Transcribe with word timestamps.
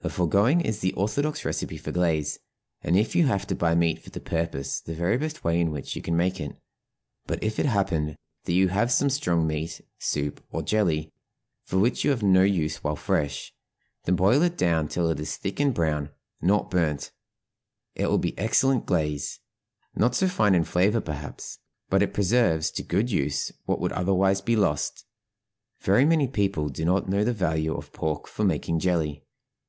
The 0.00 0.10
foregoing 0.10 0.60
is 0.62 0.80
the 0.80 0.92
orthodox 0.94 1.44
recipe 1.44 1.76
for 1.78 1.92
glaze, 1.92 2.40
and 2.82 2.98
if 2.98 3.14
you 3.14 3.26
have 3.26 3.46
to 3.46 3.54
buy 3.54 3.76
meat 3.76 4.02
for 4.02 4.10
the 4.10 4.18
purpose 4.18 4.80
the 4.80 4.92
very 4.92 5.16
best 5.16 5.44
way 5.44 5.60
in 5.60 5.70
which 5.70 5.94
you 5.94 6.02
can 6.02 6.16
make 6.16 6.40
it; 6.40 6.60
but 7.28 7.40
if 7.44 7.60
it 7.60 7.66
happen 7.66 8.16
that 8.42 8.52
you 8.54 8.70
have 8.70 8.90
some 8.90 9.08
strong 9.08 9.46
meat 9.46 9.80
soup 9.96 10.44
or 10.50 10.64
jelly, 10.64 11.12
for 11.64 11.78
which 11.78 12.02
you 12.02 12.10
have 12.10 12.24
no 12.24 12.42
use 12.42 12.82
while 12.82 12.96
fresh, 12.96 13.54
then 14.02 14.16
boil 14.16 14.42
it 14.42 14.58
down 14.58 14.88
till 14.88 15.08
it 15.10 15.20
is 15.20 15.36
thick 15.36 15.60
and 15.60 15.74
brown 15.74 16.10
(not 16.42 16.72
burnt); 16.72 17.12
it 17.94 18.08
will 18.08 18.18
be 18.18 18.36
excellent 18.36 18.84
glaze; 18.84 19.38
not 19.94 20.16
so 20.16 20.26
fine 20.26 20.56
in 20.56 20.64
flavor, 20.64 21.00
perhaps, 21.00 21.60
but 21.88 22.02
it 22.02 22.12
preserves 22.12 22.72
to 22.72 22.82
good 22.82 23.12
use 23.12 23.52
what 23.64 23.78
would 23.78 23.92
otherwise 23.92 24.40
be 24.40 24.56
lost. 24.56 25.04
Very 25.78 26.04
many 26.04 26.26
people 26.26 26.68
do 26.68 26.84
not 26.84 27.08
know 27.08 27.22
the 27.22 27.32
value 27.32 27.76
of 27.76 27.92
pork 27.92 28.26
for 28.26 28.42
making 28.44 28.80
jelly. 28.80 29.22